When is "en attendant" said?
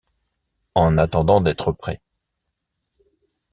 0.73-1.41